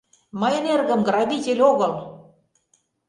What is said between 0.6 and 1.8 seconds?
эргым грабитель